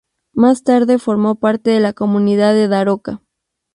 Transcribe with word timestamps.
Más 0.33 0.63
tarde 0.63 0.97
formó 0.97 1.35
parte 1.35 1.69
de 1.69 1.79
la 1.79 1.93
Comunidad 1.93 2.55
de 2.55 2.67
Daroca. 2.67 3.21